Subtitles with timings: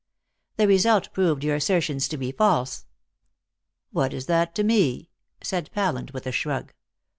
[0.57, 2.85] "The result proved your assertions to be false."
[3.91, 5.09] "What is that to me?"
[5.43, 6.73] said Pallant with a shrug.